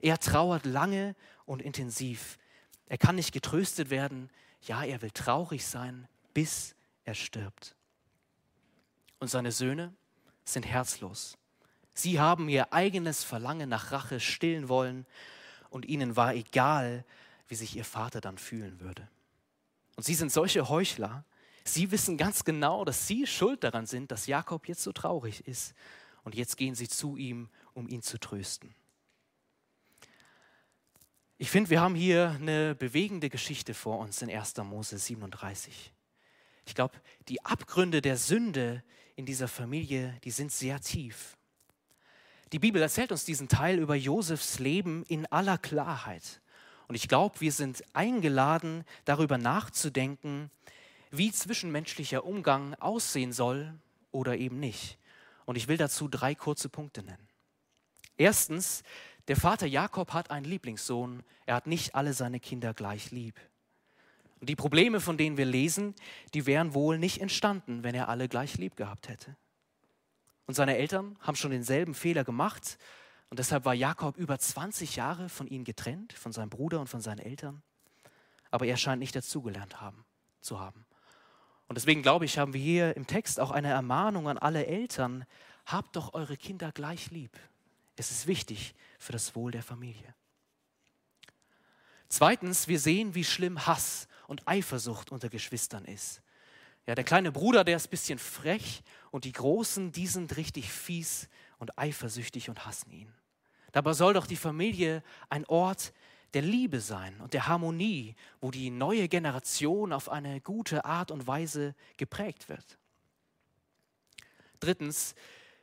[0.00, 1.14] Er trauert lange
[1.44, 2.38] und intensiv.
[2.86, 4.30] Er kann nicht getröstet werden.
[4.62, 6.74] Ja, er will traurig sein, bis
[7.10, 7.74] er stirbt.
[9.18, 9.92] Und seine Söhne
[10.44, 11.36] sind herzlos.
[11.92, 15.06] Sie haben ihr eigenes Verlangen nach Rache stillen wollen
[15.70, 17.04] und ihnen war egal,
[17.48, 19.08] wie sich ihr Vater dann fühlen würde.
[19.96, 21.24] Und sie sind solche Heuchler.
[21.64, 25.74] Sie wissen ganz genau, dass sie schuld daran sind, dass Jakob jetzt so traurig ist.
[26.22, 28.74] Und jetzt gehen sie zu ihm, um ihn zu trösten.
[31.38, 34.56] Ich finde, wir haben hier eine bewegende Geschichte vor uns in 1.
[34.58, 35.92] Mose 37.
[36.70, 38.84] Ich glaube, die Abgründe der Sünde
[39.16, 41.36] in dieser Familie, die sind sehr tief.
[42.52, 46.40] Die Bibel erzählt uns diesen Teil über Josefs Leben in aller Klarheit.
[46.86, 50.48] Und ich glaube, wir sind eingeladen, darüber nachzudenken,
[51.10, 53.74] wie zwischenmenschlicher Umgang aussehen soll
[54.12, 54.96] oder eben nicht.
[55.46, 57.28] Und ich will dazu drei kurze Punkte nennen.
[58.16, 58.84] Erstens,
[59.26, 61.24] der Vater Jakob hat einen Lieblingssohn.
[61.46, 63.34] Er hat nicht alle seine Kinder gleich lieb.
[64.40, 65.94] Und die Probleme, von denen wir lesen,
[66.32, 69.36] die wären wohl nicht entstanden, wenn er alle gleich lieb gehabt hätte.
[70.46, 72.78] Und seine Eltern haben schon denselben Fehler gemacht.
[73.28, 77.00] Und deshalb war Jakob über 20 Jahre von ihnen getrennt, von seinem Bruder und von
[77.00, 77.62] seinen Eltern.
[78.50, 80.04] Aber er scheint nicht dazugelernt haben,
[80.40, 80.86] zu haben.
[81.68, 85.24] Und deswegen glaube ich, haben wir hier im Text auch eine Ermahnung an alle Eltern,
[85.66, 87.38] habt doch eure Kinder gleich lieb.
[87.94, 90.14] Es ist wichtig für das Wohl der Familie.
[92.08, 96.22] Zweitens, wir sehen, wie schlimm Hass und Eifersucht unter Geschwistern ist.
[96.86, 100.70] Ja, der kleine Bruder, der ist ein bisschen frech und die Großen, die sind richtig
[100.70, 103.12] fies und eifersüchtig und hassen ihn.
[103.72, 105.92] Dabei soll doch die Familie ein Ort
[106.32, 111.26] der Liebe sein und der Harmonie, wo die neue Generation auf eine gute Art und
[111.26, 112.78] Weise geprägt wird.
[114.60, 115.16] Drittens,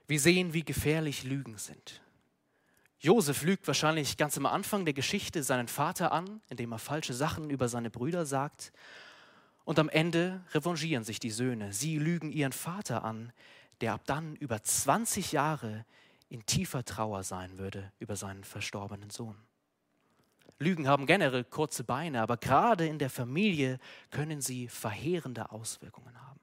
[0.08, 2.01] wir sehen, wie gefährlich Lügen sind.
[2.99, 7.49] Josef lügt wahrscheinlich ganz am Anfang der Geschichte seinen Vater an, indem er falsche Sachen
[7.49, 8.71] über seine Brüder sagt.
[9.65, 11.73] Und am Ende revanchieren sich die Söhne.
[11.73, 13.31] Sie lügen ihren Vater an,
[13.81, 15.86] der ab dann über 20 Jahre
[16.29, 19.38] in tiefer Trauer sein würde über seinen verstorbenen Sohn.
[20.60, 23.77] Lügen haben generell kurze Beine, aber gerade in der Familie
[24.10, 26.39] können sie verheerende Auswirkungen haben.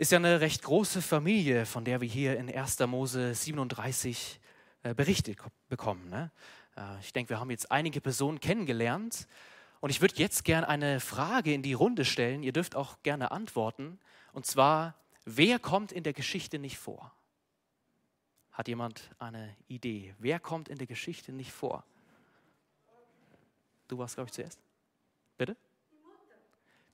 [0.00, 2.78] Ist ja eine recht große Familie, von der wir hier in 1.
[2.86, 4.40] Mose 37
[4.82, 5.36] äh, berichtet
[5.68, 6.08] bekommen.
[6.08, 6.30] Ne?
[6.74, 9.28] Äh, ich denke, wir haben jetzt einige Personen kennengelernt
[9.80, 12.42] und ich würde jetzt gerne eine Frage in die Runde stellen.
[12.42, 14.00] Ihr dürft auch gerne antworten.
[14.32, 14.94] Und zwar,
[15.26, 17.12] wer kommt in der Geschichte nicht vor?
[18.52, 20.14] Hat jemand eine Idee?
[20.18, 21.84] Wer kommt in der Geschichte nicht vor?
[23.86, 24.58] Du warst, glaube ich, zuerst.
[25.36, 25.58] Bitte?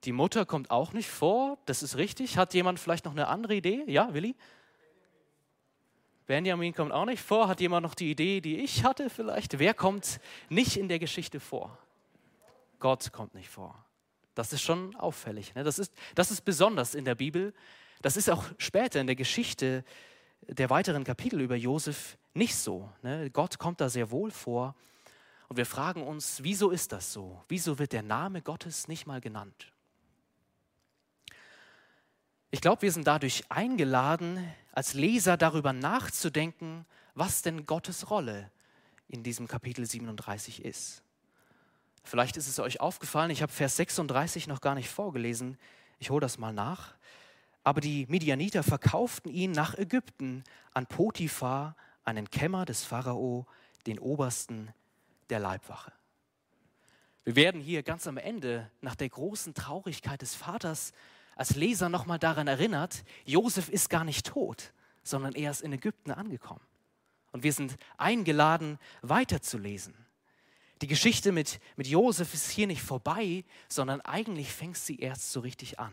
[0.06, 2.38] Die Mutter kommt auch nicht vor, das ist richtig.
[2.38, 3.82] Hat jemand vielleicht noch eine andere Idee?
[3.88, 4.36] Ja, Willi?
[6.26, 7.48] Benjamin kommt auch nicht vor.
[7.48, 9.58] Hat jemand noch die Idee, die ich hatte vielleicht?
[9.58, 11.76] Wer kommt nicht in der Geschichte vor?
[12.78, 13.84] Gott kommt nicht vor.
[14.36, 15.54] Das ist schon auffällig.
[15.56, 15.64] Ne?
[15.64, 17.52] Das, ist, das ist besonders in der Bibel.
[18.00, 19.84] Das ist auch später in der Geschichte
[20.42, 22.88] der weiteren Kapitel über Josef nicht so.
[23.02, 23.28] Ne?
[23.30, 24.76] Gott kommt da sehr wohl vor.
[25.48, 27.42] Und wir fragen uns, wieso ist das so?
[27.48, 29.72] Wieso wird der Name Gottes nicht mal genannt?
[32.56, 34.42] Ich glaube, wir sind dadurch eingeladen,
[34.72, 38.50] als Leser darüber nachzudenken, was denn Gottes Rolle
[39.08, 41.02] in diesem Kapitel 37 ist.
[42.02, 45.58] Vielleicht ist es euch aufgefallen, ich habe Vers 36 noch gar nicht vorgelesen.
[45.98, 46.94] Ich hole das mal nach.
[47.62, 50.42] Aber die Midianiter verkauften ihn nach Ägypten
[50.72, 53.44] an Potiphar, einen Kämmer des Pharao,
[53.86, 54.72] den Obersten
[55.28, 55.92] der Leibwache.
[57.24, 60.94] Wir werden hier ganz am Ende nach der großen Traurigkeit des Vaters
[61.36, 64.72] als Leser nochmal daran erinnert, Josef ist gar nicht tot,
[65.04, 66.64] sondern er ist in Ägypten angekommen.
[67.30, 69.94] Und wir sind eingeladen, weiterzulesen.
[70.82, 75.40] Die Geschichte mit, mit Josef ist hier nicht vorbei, sondern eigentlich fängt sie erst so
[75.40, 75.92] richtig an.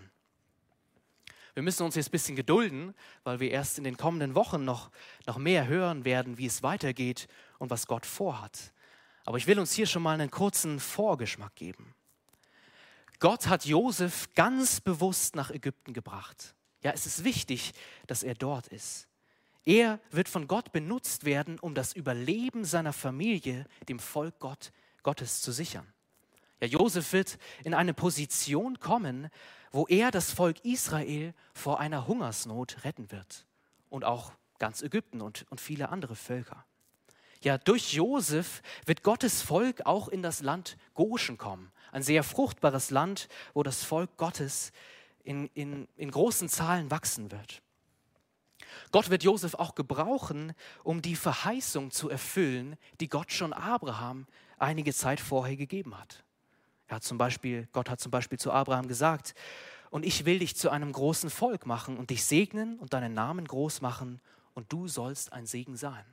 [1.54, 4.90] Wir müssen uns jetzt ein bisschen gedulden, weil wir erst in den kommenden Wochen noch,
[5.28, 7.28] noch mehr hören werden, wie es weitergeht
[7.60, 8.74] und was Gott vorhat.
[9.26, 11.94] Aber ich will uns hier schon mal einen kurzen Vorgeschmack geben.
[13.24, 16.56] Gott hat Josef ganz bewusst nach Ägypten gebracht.
[16.82, 17.72] Ja, es ist wichtig,
[18.06, 19.08] dass er dort ist.
[19.64, 25.42] Er wird von Gott benutzt werden, um das Überleben seiner Familie, dem Volk Gott, Gottes
[25.42, 25.88] zu sichern.
[26.60, 29.30] Ja, Josef wird in eine Position kommen,
[29.72, 33.46] wo er das Volk Israel vor einer Hungersnot retten wird.
[33.90, 36.66] Und auch ganz Ägypten und, und viele andere Völker.
[37.44, 41.72] Ja, durch Josef wird Gottes Volk auch in das Land Goshen kommen.
[41.94, 44.72] Ein sehr fruchtbares Land, wo das Volk Gottes
[45.24, 47.62] in, in, in großen Zahlen wachsen wird.
[48.92, 50.54] Gott wird Josef auch gebrauchen,
[50.84, 54.26] um die Verheißung zu erfüllen, die Gott schon Abraham
[54.58, 56.24] einige Zeit vorher gegeben hat.
[56.88, 59.36] Er hat zum Beispiel, Gott hat zum Beispiel zu Abraham gesagt,
[59.92, 63.48] und ich will dich zu einem großen Volk machen und dich segnen und deinen Namen
[63.48, 64.20] groß machen
[64.56, 66.06] und du sollst ein Segen sein.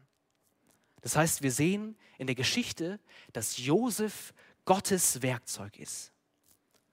[1.01, 3.01] Das heißt, wir sehen in der Geschichte,
[3.33, 6.13] dass Josef Gottes Werkzeug ist.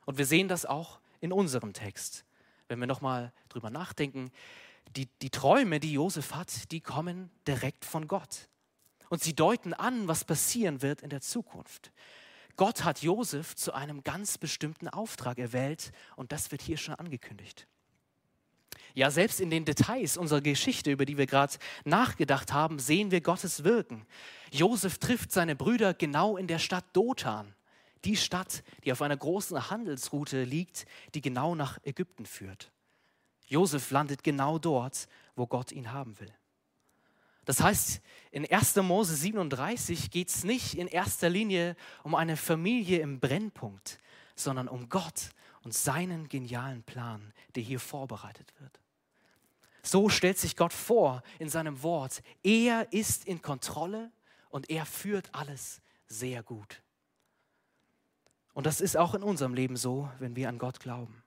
[0.06, 2.26] Und wir sehen das auch in unserem Text.
[2.68, 4.32] Wenn wir nochmal drüber nachdenken,
[4.96, 8.48] die, die Träume, die Josef hat, die kommen direkt von Gott.
[9.10, 11.92] Und sie deuten an, was passieren wird in der Zukunft.
[12.56, 17.68] Gott hat Josef zu einem ganz bestimmten Auftrag erwählt und das wird hier schon angekündigt.
[18.96, 21.54] Ja, selbst in den Details unserer Geschichte, über die wir gerade
[21.86, 24.08] nachgedacht haben, sehen wir Gottes Wirken.
[24.52, 27.54] Josef trifft seine Brüder genau in der Stadt Dothan,
[28.06, 32.72] die Stadt, die auf einer großen Handelsroute liegt, die genau nach Ägypten führt.
[33.48, 36.34] Josef landet genau dort, wo Gott ihn haben will.
[37.46, 38.76] Das heißt, in 1.
[38.78, 44.00] Mose 37 geht es nicht in erster Linie um eine Familie im Brennpunkt,
[44.36, 45.30] sondern um Gott
[45.64, 48.82] und seinen genialen Plan, der hier vorbereitet wird.
[49.82, 52.22] So stellt sich Gott vor in seinem Wort.
[52.44, 54.12] Er ist in Kontrolle
[54.50, 56.82] und er führt alles sehr gut.
[58.58, 61.22] Und das ist auch in unserem Leben so, wenn wir an Gott glauben.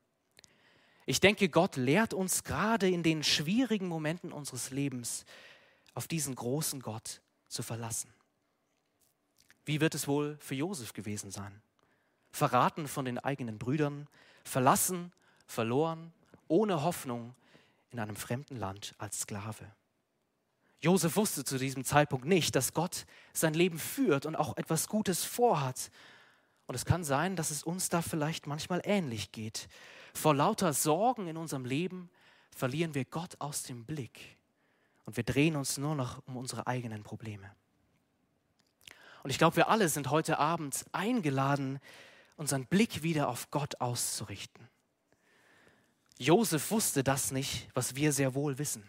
[1.06, 5.24] Ich denke, Gott lehrt uns gerade in den schwierigen Momenten unseres Lebens,
[5.94, 8.12] auf diesen großen Gott zu verlassen.
[9.64, 11.62] Wie wird es wohl für Josef gewesen sein?
[12.32, 14.08] Verraten von den eigenen Brüdern,
[14.42, 15.12] verlassen,
[15.46, 16.12] verloren,
[16.48, 17.36] ohne Hoffnung
[17.92, 19.70] in einem fremden Land als Sklave.
[20.80, 25.22] Josef wusste zu diesem Zeitpunkt nicht, dass Gott sein Leben führt und auch etwas Gutes
[25.22, 25.92] vorhat.
[26.70, 29.68] Und es kann sein, dass es uns da vielleicht manchmal ähnlich geht.
[30.14, 32.08] Vor lauter Sorgen in unserem Leben
[32.52, 34.38] verlieren wir Gott aus dem Blick
[35.04, 37.50] und wir drehen uns nur noch um unsere eigenen Probleme.
[39.24, 41.80] Und ich glaube, wir alle sind heute Abend eingeladen,
[42.36, 44.68] unseren Blick wieder auf Gott auszurichten.
[46.18, 48.84] Josef wusste das nicht, was wir sehr wohl wissen.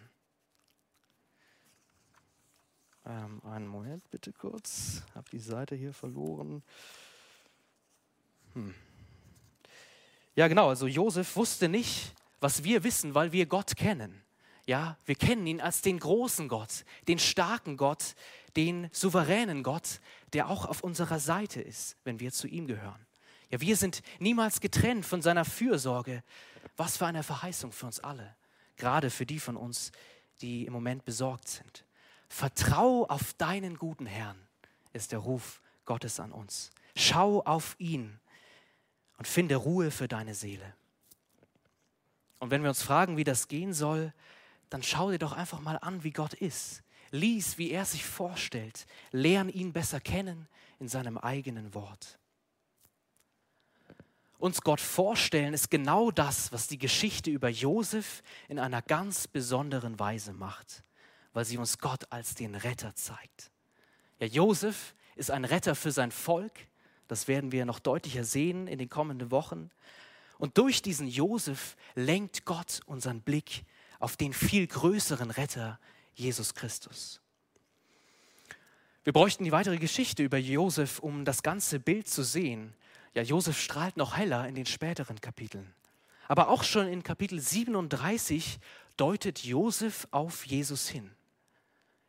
[3.04, 5.02] Ähm, einen Moment bitte kurz.
[5.16, 6.62] Habe die Seite hier verloren.
[8.54, 8.74] Hm.
[10.34, 10.68] Ja, genau.
[10.68, 14.22] Also Josef wusste nicht, was wir wissen, weil wir Gott kennen.
[14.66, 18.14] Ja, wir kennen ihn als den großen Gott, den starken Gott,
[18.56, 20.00] den souveränen Gott,
[20.32, 23.06] der auch auf unserer Seite ist, wenn wir zu ihm gehören.
[23.50, 26.22] Ja, wir sind niemals getrennt von seiner Fürsorge.
[26.76, 28.34] Was für eine Verheißung für uns alle,
[28.76, 29.92] gerade für die von uns,
[30.40, 31.84] die im Moment besorgt sind.
[32.28, 34.38] Vertrau auf deinen guten Herrn,
[34.92, 36.70] ist der Ruf Gottes an uns.
[36.96, 38.18] Schau auf ihn
[39.22, 40.74] und finde Ruhe für deine Seele.
[42.40, 44.12] Und wenn wir uns fragen, wie das gehen soll,
[44.68, 46.82] dann schau dir doch einfach mal an, wie Gott ist.
[47.12, 48.84] Lies, wie er sich vorstellt.
[49.12, 50.48] Lern ihn besser kennen
[50.80, 52.18] in seinem eigenen Wort
[54.38, 60.00] uns Gott vorstellen, ist genau das, was die Geschichte über Josef in einer ganz besonderen
[60.00, 60.82] Weise macht,
[61.32, 63.52] weil sie uns Gott als den Retter zeigt.
[64.18, 66.66] Ja, Josef ist ein Retter für sein Volk,
[67.12, 69.70] das werden wir noch deutlicher sehen in den kommenden Wochen.
[70.38, 73.64] Und durch diesen Josef lenkt Gott unseren Blick
[73.98, 75.78] auf den viel größeren Retter,
[76.14, 77.20] Jesus Christus.
[79.04, 82.72] Wir bräuchten die weitere Geschichte über Josef, um das ganze Bild zu sehen.
[83.12, 85.74] Ja, Josef strahlt noch heller in den späteren Kapiteln.
[86.28, 88.58] Aber auch schon in Kapitel 37
[88.96, 91.10] deutet Josef auf Jesus hin.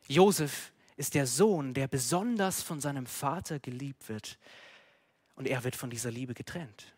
[0.08, 4.38] Josef ist der Sohn, der besonders von seinem Vater geliebt wird.
[5.36, 6.94] Und er wird von dieser Liebe getrennt.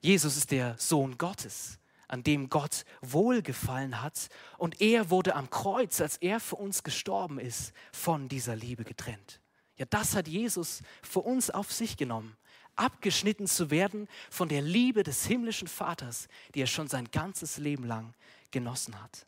[0.00, 4.28] Jesus ist der Sohn Gottes, an dem Gott wohlgefallen hat.
[4.56, 9.40] Und er wurde am Kreuz, als er für uns gestorben ist, von dieser Liebe getrennt.
[9.76, 12.36] Ja, das hat Jesus für uns auf sich genommen
[12.78, 17.84] abgeschnitten zu werden von der Liebe des himmlischen Vaters, die er schon sein ganzes Leben
[17.84, 18.14] lang
[18.50, 19.26] genossen hat.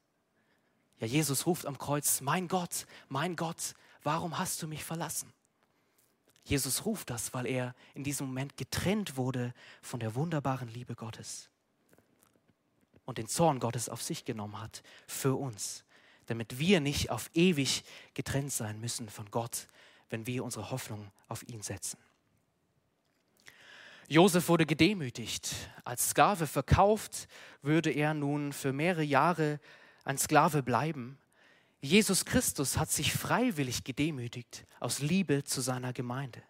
[0.98, 5.33] Ja, Jesus ruft am Kreuz, mein Gott, mein Gott, warum hast du mich verlassen?
[6.45, 11.51] Jesus ruft das, weil er in diesem Moment getrennt wurde von der wunderbaren Liebe Gottes
[13.05, 15.85] und den Zorn Gottes auf sich genommen hat für uns,
[16.27, 17.85] damit wir nicht auf ewig
[18.15, 19.67] getrennt sein müssen von Gott,
[20.11, 21.99] wenn wir unsere Hoffnung auf ihn setzen.
[24.07, 25.55] Josef wurde gedemütigt.
[25.85, 27.29] Als Sklave verkauft,
[27.63, 29.61] würde er nun für mehrere Jahre
[30.05, 31.17] ein Sklave bleiben.
[31.81, 36.42] Jesus Christus hat sich freiwillig gedemütigt aus Liebe zu seiner Gemeinde.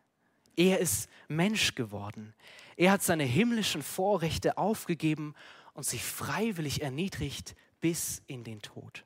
[0.57, 2.35] Er ist Mensch geworden.
[2.77, 5.35] Er hat seine himmlischen Vorrechte aufgegeben
[5.75, 9.05] und sich freiwillig erniedrigt bis in den Tod.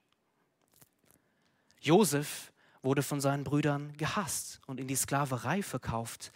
[1.81, 2.53] Josef
[2.83, 6.33] wurde von seinen Brüdern gehasst und in die Sklaverei verkauft.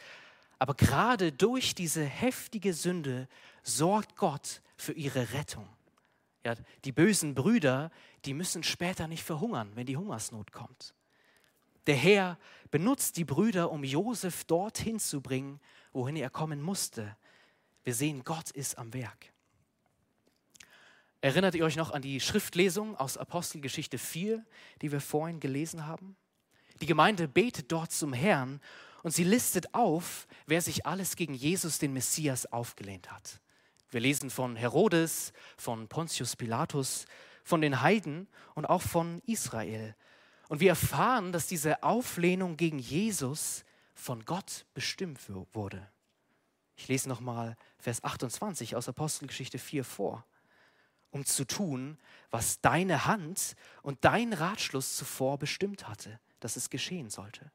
[0.58, 3.28] Aber gerade durch diese heftige Sünde
[3.62, 5.68] sorgt Gott für ihre Rettung.
[6.44, 7.90] Ja, die bösen Brüder,
[8.24, 10.94] die müssen später nicht verhungern, wenn die Hungersnot kommt.
[11.86, 12.38] Der Herr
[12.70, 15.60] benutzt die Brüder, um Josef dorthin zu bringen,
[15.92, 17.16] wohin er kommen musste.
[17.82, 19.32] Wir sehen, Gott ist am Werk.
[21.20, 24.44] Erinnert ihr euch noch an die Schriftlesung aus Apostelgeschichte 4,
[24.82, 26.16] die wir vorhin gelesen haben?
[26.80, 28.60] Die Gemeinde betet dort zum Herrn
[29.02, 33.40] und sie listet auf, wer sich alles gegen Jesus, den Messias, aufgelehnt hat.
[33.90, 37.06] Wir lesen von Herodes, von Pontius Pilatus,
[37.44, 39.94] von den Heiden und auch von Israel.
[40.48, 43.64] Und wir erfahren, dass diese Auflehnung gegen Jesus
[43.94, 45.20] von Gott bestimmt
[45.52, 45.90] wurde.
[46.76, 50.24] Ich lese nochmal Vers 28 aus Apostelgeschichte 4 vor
[51.10, 51.98] um zu tun,
[52.30, 57.50] was deine Hand und dein Ratschluss zuvor bestimmt hatte, dass es geschehen sollte.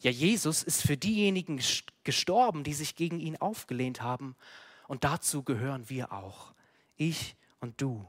[0.00, 1.60] Ja, Jesus ist für diejenigen
[2.04, 4.34] gestorben, die sich gegen ihn aufgelehnt haben.
[4.88, 6.54] Und dazu gehören wir auch.
[6.96, 8.08] Ich und du.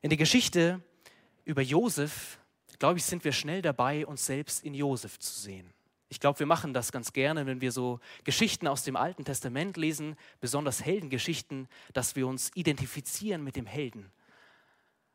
[0.00, 0.80] In der Geschichte
[1.44, 2.38] über Josef,
[2.78, 5.72] glaube ich, sind wir schnell dabei, uns selbst in Josef zu sehen.
[6.10, 9.76] Ich glaube, wir machen das ganz gerne, wenn wir so Geschichten aus dem Alten Testament
[9.76, 14.10] lesen, besonders Heldengeschichten, dass wir uns identifizieren mit dem Helden.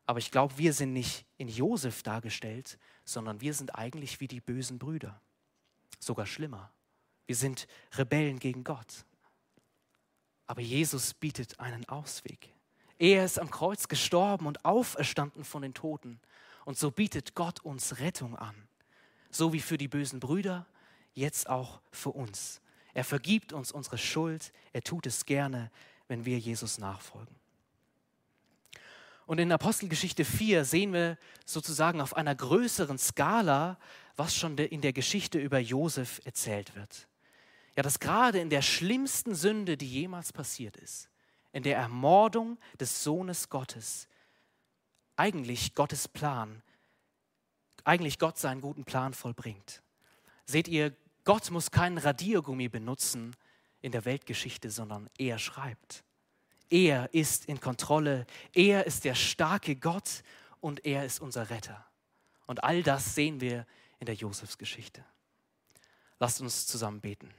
[0.06, 4.40] Aber ich glaube, wir sind nicht in Josef dargestellt, sondern wir sind eigentlich wie die
[4.40, 5.20] bösen Brüder.
[5.98, 6.70] Sogar schlimmer.
[7.26, 9.04] Wir sind Rebellen gegen Gott.
[10.46, 12.50] Aber Jesus bietet einen Ausweg.
[12.98, 16.20] Er ist am Kreuz gestorben und auferstanden von den Toten.
[16.64, 18.54] Und so bietet Gott uns Rettung an.
[19.30, 20.66] So wie für die bösen Brüder,
[21.12, 22.60] jetzt auch für uns.
[22.92, 24.52] Er vergibt uns unsere Schuld.
[24.72, 25.70] Er tut es gerne,
[26.08, 27.34] wenn wir Jesus nachfolgen.
[29.26, 33.78] Und in Apostelgeschichte 4 sehen wir sozusagen auf einer größeren Skala,
[34.16, 37.08] was schon in der Geschichte über Josef erzählt wird.
[37.76, 41.08] Ja, dass gerade in der schlimmsten Sünde, die jemals passiert ist,
[41.52, 44.08] in der Ermordung des Sohnes Gottes,
[45.16, 46.62] eigentlich Gottes Plan,
[47.84, 49.82] eigentlich Gott seinen guten Plan vollbringt.
[50.46, 50.94] Seht ihr,
[51.24, 53.34] Gott muss keinen Radiergummi benutzen
[53.80, 56.04] in der Weltgeschichte, sondern er schreibt.
[56.70, 60.22] Er ist in Kontrolle, er ist der starke Gott
[60.60, 61.86] und er ist unser Retter.
[62.46, 63.66] Und all das sehen wir
[63.98, 65.04] in der Josefsgeschichte.
[66.18, 67.32] Lasst uns zusammen beten.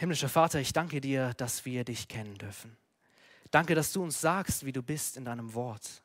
[0.00, 2.74] Himmlischer Vater, ich danke dir, dass wir dich kennen dürfen.
[3.50, 6.02] Danke, dass du uns sagst, wie du bist in deinem Wort.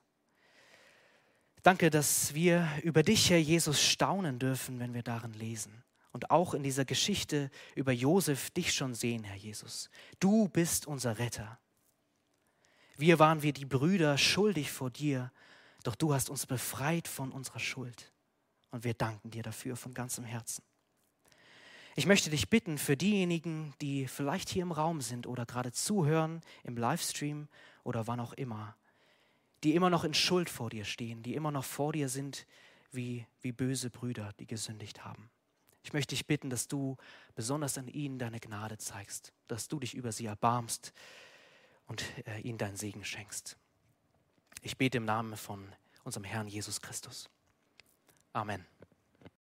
[1.63, 5.81] Danke, dass wir über dich, Herr Jesus, staunen dürfen, wenn wir darin lesen.
[6.11, 9.89] Und auch in dieser Geschichte über Josef dich schon sehen, Herr Jesus.
[10.19, 11.57] Du bist unser Retter.
[12.97, 15.31] Wir waren wie die Brüder schuldig vor dir,
[15.83, 18.11] doch du hast uns befreit von unserer Schuld.
[18.71, 20.65] Und wir danken dir dafür von ganzem Herzen.
[21.97, 26.41] Ich möchte dich bitten für diejenigen, die vielleicht hier im Raum sind oder gerade zuhören,
[26.63, 27.47] im Livestream
[27.85, 28.75] oder wann auch immer,
[29.63, 32.45] die immer noch in Schuld vor dir stehen, die immer noch vor dir sind
[32.91, 35.29] wie, wie böse Brüder, die gesündigt haben.
[35.83, 36.97] Ich möchte dich bitten, dass du
[37.33, 40.91] besonders an ihnen deine Gnade zeigst, dass du dich über sie erbarmst
[41.87, 43.55] und äh, ihnen deinen Segen schenkst.
[44.61, 45.71] Ich bete im Namen von
[46.03, 47.29] unserem Herrn Jesus Christus.
[48.33, 48.65] Amen.